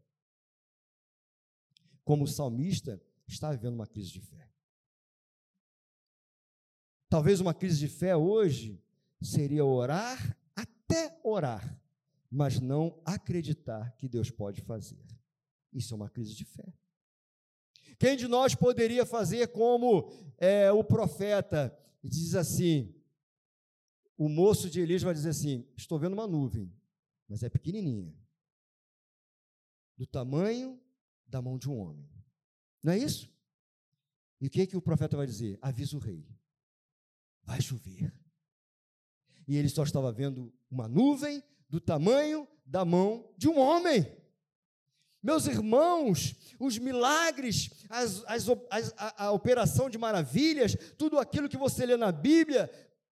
Como 2.05 2.25
o 2.25 2.29
salmista 2.29 2.99
está 3.27 3.51
vivendo 3.51 3.75
uma 3.75 3.87
crise 3.87 4.13
de 4.13 4.21
fé. 4.21 4.49
Talvez 7.11 7.39
uma 7.39 7.53
crise 7.53 7.79
de 7.79 7.89
fé 7.89 8.17
hoje 8.17 8.83
seria 9.27 9.65
orar 9.65 10.37
até 10.55 11.19
orar, 11.23 11.81
mas 12.31 12.61
não 12.61 13.01
acreditar 13.05 13.93
que 13.97 14.09
Deus 14.09 14.31
pode 14.31 14.61
fazer. 14.61 15.05
Isso 15.73 15.93
é 15.93 15.97
uma 15.97 16.09
crise 16.09 16.35
de 16.35 16.45
fé. 16.45 16.73
Quem 17.99 18.17
de 18.17 18.29
nós 18.29 18.55
poderia 18.55 19.05
fazer 19.05 19.49
como 19.49 20.11
é, 20.37 20.71
o 20.71 20.85
profeta 20.85 21.77
diz 22.03 22.35
assim? 22.35 22.95
O 24.17 24.29
moço 24.29 24.69
de 24.69 24.81
Elias 24.81 25.03
vai 25.03 25.15
dizer 25.15 25.31
assim: 25.31 25.67
Estou 25.77 25.99
vendo 25.99 26.13
uma 26.13 26.27
nuvem, 26.27 26.73
mas 27.29 27.43
é 27.43 27.49
pequenininha, 27.49 28.15
do 29.97 30.07
tamanho 30.07 30.81
da 31.27 31.43
mão 31.43 31.59
de 31.59 31.69
um 31.69 31.79
homem. 31.79 32.09
Não 32.83 32.93
é 32.93 32.99
isso? 32.99 33.33
E 34.41 34.47
o 34.47 34.51
que, 34.51 34.67
que 34.67 34.77
o 34.77 34.83
profeta 34.83 35.17
vai 35.17 35.27
dizer? 35.27 35.59
Avisa 35.61 35.97
o 35.97 36.01
rei: 36.01 36.27
vai 37.43 37.61
chover 37.61 38.13
e 39.49 39.57
ele 39.57 39.71
só 39.71 39.83
estava 39.83 40.13
vendo 40.13 40.53
uma 40.71 40.87
nuvem 40.87 41.43
do 41.71 41.81
tamanho 41.81 42.47
da 42.67 42.85
mão 42.85 43.29
de 43.37 43.49
um 43.49 43.59
homem. 43.59 44.07
Meus 45.23 45.47
irmãos, 45.47 46.37
os 46.61 46.79
milagres, 46.79 47.71
as, 47.89 48.23
as, 48.27 48.47
as, 48.71 48.95
a, 48.97 49.25
a 49.27 49.33
operação 49.33 49.89
de 49.89 49.97
maravilhas, 49.99 50.77
tudo 50.97 51.19
aquilo 51.19 51.49
que 51.49 51.57
você 51.57 51.87
lê 51.87 51.97
na 51.97 52.13
Bíblia, 52.13 52.71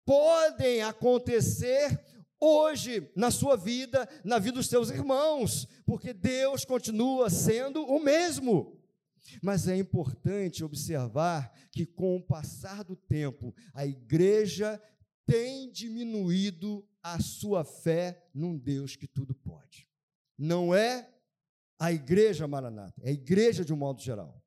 podem 0.06 0.82
acontecer 0.82 2.00
hoje 2.40 3.12
na 3.16 3.30
sua 3.30 3.56
vida, 3.56 4.10
na 4.24 4.40
vida 4.40 4.56
dos 4.56 4.68
seus 4.68 4.90
irmãos, 4.90 5.68
porque 5.86 6.12
Deus 6.14 6.66
continua 6.66 7.30
sendo 7.30 7.84
o 7.84 8.00
mesmo. 8.02 8.82
Mas 9.42 9.68
é 9.68 9.78
importante 9.78 10.64
observar 10.64 11.54
que, 11.72 11.86
com 11.86 12.16
o 12.18 12.24
passar 12.24 12.84
do 12.84 12.96
tempo, 12.96 13.54
a 13.74 13.86
igreja 13.86 14.82
tem 15.26 15.72
diminuído 15.72 16.88
a 17.02 17.20
sua 17.20 17.64
fé 17.64 18.30
num 18.34 18.58
Deus 18.58 18.96
que 18.96 19.08
tudo 19.08 19.34
pode. 19.34 19.88
Não 20.38 20.74
é 20.74 21.12
a 21.80 21.92
igreja 21.92 22.48
Maranata, 22.48 23.02
é 23.02 23.10
a 23.10 23.14
igreja 23.14 23.66
de 23.66 23.74
um 23.74 23.78
modo 23.78 24.02
geral. 24.02 24.44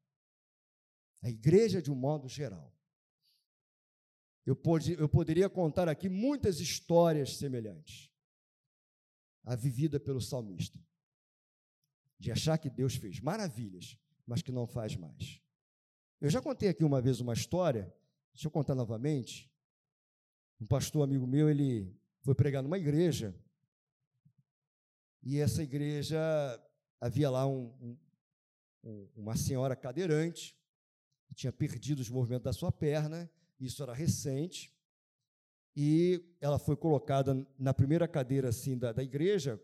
A 1.23 1.29
igreja 1.29 1.81
de 1.81 1.91
um 1.91 1.95
modo 1.95 2.29
geral. 2.29 2.73
Eu, 4.47 4.61
eu 4.99 5.09
poderia 5.09 5.49
contar 5.49 5.89
aqui 5.89 6.09
muitas 6.09 6.61
histórias 6.61 7.37
semelhantes 7.37 8.11
à 9.43 9.57
vivida 9.57 9.99
pelo 9.99 10.21
salmista, 10.21 10.79
de 12.19 12.31
achar 12.31 12.59
que 12.59 12.71
Deus 12.71 12.95
fez 12.95 13.21
maravilhas, 13.21 13.99
mas 14.27 14.43
que 14.43 14.53
não 14.53 14.67
faz 14.67 14.97
mais. 14.97 15.41
Eu 16.21 16.31
já 16.31 16.41
contei 16.41 16.69
aqui 16.69 16.85
uma 16.85 17.01
vez 17.01 17.21
uma 17.21 17.33
história, 17.33 17.93
deixa 18.33 18.47
eu 18.47 18.51
contar 18.51 18.75
novamente, 18.75 19.51
um 20.61 20.67
pastor 20.67 21.03
amigo 21.03 21.27
meu, 21.27 21.49
ele 21.49 21.95
foi 22.23 22.35
pregar 22.35 22.63
numa 22.63 22.79
igreja, 22.79 23.35
e 25.23 25.39
essa 25.39 25.63
igreja 25.63 26.19
havia 27.01 27.31
lá 27.31 27.47
um, 27.47 27.97
um, 28.83 29.09
uma 29.17 29.37
senhora 29.37 29.75
cadeirante, 29.75 30.57
que 31.27 31.35
tinha 31.35 31.53
perdido 31.53 32.01
os 32.01 32.11
movimentos 32.11 32.45
da 32.45 32.53
sua 32.53 32.71
perna, 32.71 33.31
isso 33.59 33.83
era 33.83 33.95
recente, 33.95 34.73
e 35.77 36.23
ela 36.41 36.59
foi 36.59 36.77
colocada 36.77 37.47
na 37.59 37.75
primeira 37.75 38.07
cadeira 38.07 38.51
assim 38.51 38.77
da, 38.77 38.93
da 38.93 39.03
igreja, 39.03 39.61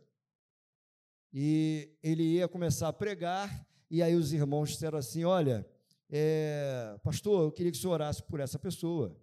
e 1.33 1.97
ele 2.03 2.25
ia 2.25 2.49
começar 2.49 2.89
a 2.89 2.93
pregar, 2.93 3.67
e 3.91 4.03
aí 4.03 4.15
os 4.15 4.33
irmãos 4.33 4.71
disseram 4.71 4.99
assim: 4.99 5.25
Olha, 5.25 5.67
é, 6.09 6.99
pastor, 7.05 7.45
eu 7.45 7.53
queria 7.53 7.71
que 7.71 7.79
o 7.79 7.81
senhor 7.81 7.95
orasse 7.95 8.23
por 8.23 8.41
essa 8.41 8.59
pessoa, 8.59 9.17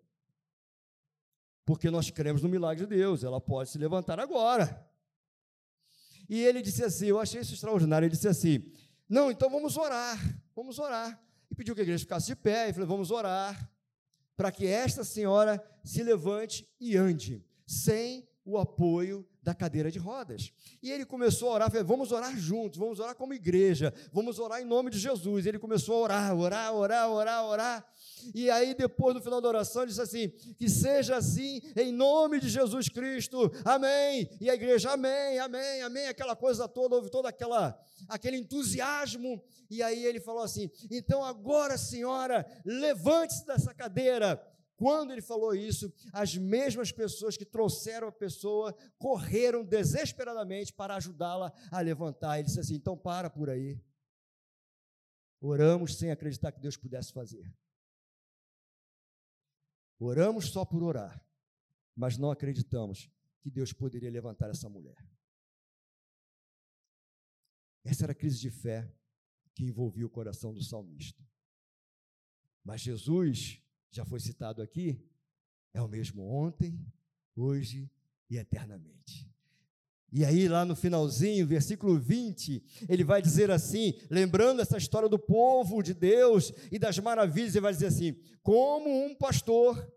porque 1.68 1.92
nós 1.92 2.10
cremos 2.10 2.42
no 2.42 2.48
milagre 2.48 2.86
de 2.86 2.96
Deus, 2.96 3.26
ela 3.26 3.42
pode 3.42 3.70
se 3.70 3.78
levantar 3.78 4.22
agora. 4.22 4.90
E 6.30 6.42
ele 6.42 6.62
disse 6.62 6.82
assim: 6.82 7.08
Eu 7.08 7.20
achei 7.20 7.42
isso 7.42 7.54
extraordinário. 7.54 8.06
Ele 8.06 8.14
disse 8.14 8.30
assim: 8.30 8.72
Não, 9.08 9.30
então 9.30 9.50
vamos 9.50 9.76
orar, 9.76 10.18
vamos 10.56 10.80
orar. 10.80 11.22
E 11.52 11.56
pediu 11.56 11.76
que 11.76 11.82
a 11.82 11.84
igreja 11.84 12.00
ficasse 12.00 12.28
de 12.28 12.38
pé, 12.38 12.70
e 12.70 12.74
falou: 12.74 12.88
Vamos 12.88 13.12
orar 13.12 13.70
para 14.38 14.50
que 14.50 14.66
esta 14.66 15.04
senhora 15.04 15.62
se 15.84 16.02
levante 16.04 16.66
e 16.80 16.96
ande, 16.96 17.44
sem 17.66 18.26
o 18.48 18.58
apoio 18.58 19.28
da 19.44 19.54
cadeira 19.54 19.92
de 19.92 20.00
rodas. 20.00 20.54
E 20.82 20.90
ele 20.90 21.06
começou 21.06 21.50
a 21.50 21.54
orar, 21.54 21.72
falou, 21.72 21.86
vamos 21.86 22.14
orar 22.14 22.34
juntos, 22.38 22.80
vamos 22.80 22.98
orar 22.98 23.14
como 23.14 23.34
igreja, 23.34 23.94
vamos 24.12 24.40
orar 24.40 24.62
em 24.62 24.66
nome 24.66 24.90
de 24.90 24.98
Jesus. 24.98 25.46
Ele 25.46 25.60
começou 25.60 25.96
a 25.96 26.00
orar, 26.00 26.36
orar, 26.36 26.74
orar, 26.74 27.10
orar, 27.10 27.46
orar. 27.46 27.86
E 28.34 28.50
aí, 28.50 28.74
depois, 28.74 29.14
no 29.14 29.22
final 29.22 29.42
da 29.42 29.50
oração, 29.50 29.82
ele 29.82 29.90
disse 29.90 30.02
assim: 30.02 30.30
que 30.58 30.70
seja 30.70 31.18
assim, 31.18 31.62
em 31.76 31.92
nome 31.92 32.40
de 32.40 32.48
Jesus 32.48 32.88
Cristo, 32.88 33.52
amém. 33.66 34.30
E 34.40 34.50
a 34.50 34.56
igreja, 34.56 34.92
amém, 34.92 35.40
amém, 35.40 35.82
amém, 35.82 36.08
aquela 36.08 36.36
coisa 36.36 36.68
toda, 36.68 36.96
houve 36.96 37.10
todo 37.10 37.26
aquela, 37.26 37.78
aquele 38.08 38.38
entusiasmo. 38.38 39.44
E 39.70 39.84
aí 39.84 40.06
ele 40.06 40.22
falou 40.22 40.42
assim: 40.42 40.70
então 40.90 41.24
agora, 41.24 41.78
senhora, 41.78 42.46
levante-se 42.66 43.46
dessa 43.46 43.74
cadeira 43.74 44.42
quando 44.78 45.12
ele 45.12 45.24
falou 45.24 45.56
isso, 45.56 45.92
as 46.14 46.38
mesmas 46.38 46.92
pessoas 46.92 47.36
que 47.36 47.44
trouxeram 47.44 48.10
a 48.10 48.12
pessoa 48.12 48.74
correram 49.00 49.66
desesperadamente 49.66 50.72
para 50.72 50.96
ajudá-la 50.96 51.52
a 51.72 51.82
levantar. 51.82 52.38
Ele 52.38 52.46
disse 52.46 52.60
assim: 52.60 52.76
então 52.76 52.96
para 52.96 53.28
por 53.28 53.50
aí. 53.50 53.84
Oramos 55.42 55.98
sem 55.98 56.12
acreditar 56.12 56.52
que 56.52 56.60
Deus 56.60 56.78
pudesse 56.78 57.12
fazer. 57.12 57.52
Oramos 60.00 60.52
só 60.52 60.64
por 60.64 60.84
orar, 60.84 61.26
mas 61.96 62.16
não 62.20 62.30
acreditamos 62.30 63.10
que 63.42 63.50
Deus 63.50 63.74
poderia 63.74 64.12
levantar 64.12 64.52
essa 64.52 64.70
mulher. 64.70 64.98
Essa 67.84 68.06
era 68.06 68.12
a 68.12 68.16
crise 68.16 68.40
de 68.40 68.52
fé 68.52 68.94
que 69.56 69.64
envolvia 69.64 70.06
o 70.06 70.10
coração 70.10 70.54
do 70.54 70.64
salmista. 70.64 71.28
Mas 72.64 72.82
Jesus 72.82 73.60
já 73.92 74.06
foi 74.06 74.20
citado 74.20 74.62
aqui, 74.62 75.00
é 75.74 75.82
o 75.82 75.88
mesmo 75.88 76.24
ontem, 76.24 76.80
hoje 77.36 77.90
e 78.30 78.38
eternamente. 78.38 79.28
E 80.12 80.24
aí, 80.24 80.48
lá 80.48 80.64
no 80.64 80.76
finalzinho, 80.76 81.46
versículo 81.46 82.00
20, 82.00 82.64
ele 82.88 83.04
vai 83.04 83.22
dizer 83.22 83.52
assim, 83.52 83.94
lembrando 84.10 84.62
essa 84.62 84.78
história 84.78 85.10
do 85.10 85.20
povo 85.20 85.84
de 85.84 85.94
Deus 85.94 86.54
e 86.72 86.80
das 86.80 86.98
maravilhas, 86.98 87.54
ele 87.54 87.62
vai 87.62 87.74
dizer 87.74 87.88
assim: 87.88 88.16
como 88.42 88.90
um 89.06 89.14
pastor 89.14 89.92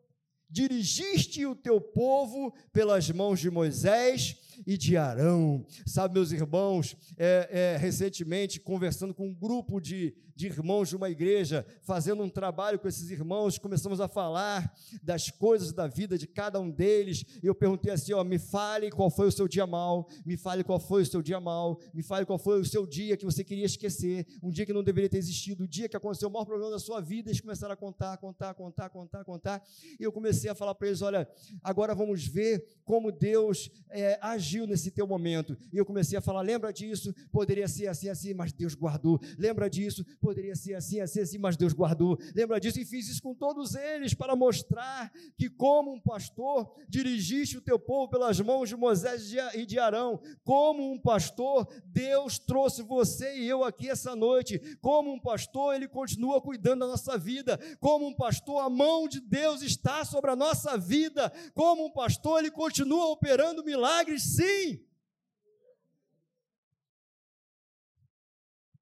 dirigiste 0.48 1.46
o 1.46 1.54
teu 1.54 1.80
povo 1.80 2.52
pelas 2.72 3.08
mãos 3.10 3.38
de 3.38 3.48
Moisés 3.50 4.36
e 4.66 4.76
de 4.76 4.96
Arão. 4.96 5.64
Sabe, 5.86 6.14
meus 6.14 6.32
irmãos, 6.32 6.96
é, 7.16 7.48
é, 7.50 7.76
recentemente, 7.76 8.60
conversando 8.60 9.14
com 9.14 9.28
um 9.28 9.34
grupo 9.34 9.80
de, 9.80 10.14
de 10.34 10.46
irmãos 10.46 10.88
de 10.88 10.96
uma 10.96 11.10
igreja, 11.10 11.66
fazendo 11.82 12.22
um 12.22 12.28
trabalho 12.28 12.78
com 12.78 12.88
esses 12.88 13.10
irmãos, 13.10 13.58
começamos 13.58 14.00
a 14.00 14.08
falar 14.08 14.74
das 15.02 15.30
coisas 15.30 15.72
da 15.72 15.86
vida 15.86 16.16
de 16.16 16.26
cada 16.26 16.60
um 16.60 16.70
deles. 16.70 17.24
E 17.42 17.46
eu 17.46 17.54
perguntei 17.54 17.92
assim: 17.92 18.12
ó, 18.12 18.24
me 18.24 18.38
fale 18.38 18.90
qual 18.90 19.10
foi 19.10 19.28
o 19.28 19.32
seu 19.32 19.46
dia 19.46 19.66
mal, 19.66 20.08
me 20.24 20.36
fale 20.36 20.64
qual 20.64 20.80
foi 20.80 21.02
o 21.02 21.06
seu 21.06 21.22
dia 21.22 21.40
mal, 21.40 21.78
me 21.92 22.02
fale 22.02 22.24
qual 22.24 22.38
foi 22.38 22.60
o 22.60 22.64
seu 22.64 22.86
dia 22.86 23.16
que 23.16 23.24
você 23.24 23.44
queria 23.44 23.66
esquecer, 23.66 24.26
um 24.42 24.50
dia 24.50 24.64
que 24.64 24.72
não 24.72 24.82
deveria 24.82 25.08
ter 25.08 25.18
existido, 25.18 25.64
o 25.64 25.68
dia 25.68 25.88
que 25.88 25.96
aconteceu 25.96 26.28
o 26.28 26.32
maior 26.32 26.44
problema 26.44 26.70
da 26.70 26.78
sua 26.78 27.00
vida. 27.00 27.30
Eles 27.30 27.40
começaram 27.40 27.74
a 27.74 27.76
contar, 27.76 28.16
contar, 28.18 28.54
contar, 28.54 28.88
contar, 28.90 29.24
contar. 29.24 29.62
E 29.98 30.02
eu 30.02 30.12
comecei 30.12 30.50
a 30.50 30.54
falar 30.54 30.74
para 30.74 30.88
eles: 30.88 31.02
olha, 31.02 31.28
agora 31.62 31.94
vamos 31.94 32.26
ver 32.26 32.64
como 32.84 33.12
Deus 33.12 33.70
é, 33.90 34.18
agiu 34.50 34.66
nesse 34.66 34.90
teu 34.90 35.06
momento. 35.06 35.56
E 35.72 35.76
eu 35.76 35.86
comecei 35.86 36.18
a 36.18 36.20
falar: 36.20 36.42
lembra 36.42 36.72
disso? 36.72 37.14
Poderia 37.30 37.68
ser 37.68 37.86
assim, 37.86 38.08
assim, 38.08 38.34
mas 38.34 38.52
Deus 38.52 38.74
guardou. 38.74 39.20
Lembra 39.38 39.70
disso? 39.70 40.04
poderia 40.20 40.54
ser 40.56 40.74
assim, 40.74 41.00
assim, 41.00 41.20
assim, 41.20 41.38
mas 41.38 41.56
Deus 41.56 41.72
guardou. 41.72 42.18
Lembra 42.34 42.60
disso? 42.60 42.80
E 42.80 42.84
fiz 42.84 43.08
isso 43.08 43.22
com 43.22 43.34
todos 43.34 43.74
eles 43.74 44.14
para 44.14 44.34
mostrar 44.34 45.12
que, 45.36 45.48
como 45.48 45.92
um 45.92 46.00
pastor, 46.00 46.74
dirigiste 46.88 47.56
o 47.56 47.60
teu 47.60 47.78
povo 47.78 48.10
pelas 48.10 48.40
mãos 48.40 48.68
de 48.68 48.76
Moisés 48.76 49.32
e 49.54 49.64
de 49.64 49.78
Arão. 49.78 50.20
Como 50.44 50.90
um 50.90 50.98
pastor, 50.98 51.68
Deus 51.84 52.38
trouxe 52.38 52.82
você 52.82 53.38
e 53.38 53.48
eu 53.48 53.64
aqui 53.64 53.88
essa 53.88 54.16
noite. 54.16 54.58
Como 54.80 55.12
um 55.12 55.20
pastor, 55.20 55.74
ele 55.74 55.88
continua 55.88 56.40
cuidando 56.40 56.80
da 56.80 56.86
nossa 56.86 57.16
vida. 57.16 57.58
Como 57.78 58.06
um 58.06 58.14
pastor, 58.14 58.62
a 58.62 58.70
mão 58.70 59.08
de 59.08 59.20
Deus 59.20 59.62
está 59.62 60.04
sobre 60.04 60.30
a 60.30 60.36
nossa 60.36 60.76
vida. 60.76 61.32
Como 61.54 61.86
um 61.86 61.90
pastor, 61.90 62.40
ele 62.40 62.50
continua 62.50 63.06
operando 63.06 63.64
milagres, 63.64 64.22
sim. 64.40 64.86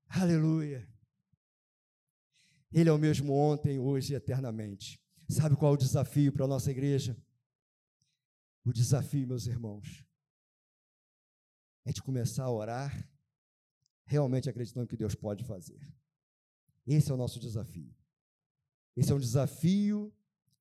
Aleluia. 0.09 0.89
Ele 2.73 2.89
é 2.89 2.93
o 2.93 2.99
mesmo 2.99 3.33
ontem, 3.33 3.79
hoje 3.79 4.13
e 4.13 4.17
eternamente. 4.17 5.01
Sabe 5.29 5.57
qual 5.57 5.73
é 5.73 5.75
o 5.75 5.79
desafio 5.79 6.33
para 6.33 6.45
a 6.45 6.49
nossa 6.49 6.71
igreja? 6.71 7.17
O 8.65 8.73
desafio, 8.73 9.27
meus 9.27 9.47
irmãos, 9.47 10.05
é 11.85 11.93
de 11.93 12.03
começar 12.03 12.45
a 12.45 12.51
orar 12.51 13.11
realmente 14.05 14.49
acreditando 14.49 14.87
que 14.87 14.97
Deus 14.97 15.15
pode 15.15 15.45
fazer. 15.45 15.81
Esse 16.87 17.11
é 17.11 17.15
o 17.15 17.17
nosso 17.17 17.39
desafio. 17.39 17.95
Esse 18.97 19.13
é 19.13 19.15
um 19.15 19.21
desafio 19.21 20.13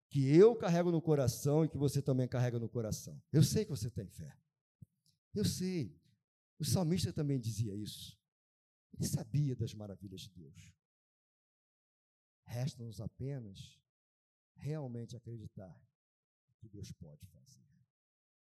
que 0.09 0.29
eu 0.35 0.55
carrego 0.55 0.91
no 0.91 1.01
coração 1.01 1.63
e 1.63 1.69
que 1.69 1.77
você 1.77 2.01
também 2.01 2.27
carrega 2.27 2.59
no 2.59 2.69
coração. 2.69 3.21
Eu 3.31 3.43
sei 3.43 3.63
que 3.63 3.71
você 3.71 3.89
tem 3.89 4.07
fé. 4.07 4.37
Eu 5.37 5.45
sei. 5.45 5.95
O 6.57 6.65
salmista 6.65 7.13
também 7.13 7.39
dizia 7.39 7.75
isso. 7.75 8.19
Ele 8.93 9.07
sabia 9.07 9.55
das 9.55 9.71
maravilhas 9.75 10.21
de 10.21 10.31
Deus. 10.31 10.73
Resta-nos 12.43 12.99
apenas 12.99 13.79
realmente 14.55 15.15
acreditar 15.15 15.79
que 16.57 16.67
Deus 16.67 16.91
pode 16.93 17.23
fazer. 17.27 17.66